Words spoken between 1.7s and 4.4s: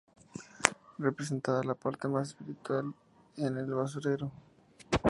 parte más espiritual en el basurero.